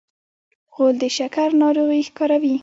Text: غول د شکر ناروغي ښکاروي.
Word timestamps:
غول 0.73 0.95
د 1.03 1.05
شکر 1.17 1.49
ناروغي 1.61 2.01
ښکاروي. 2.07 2.55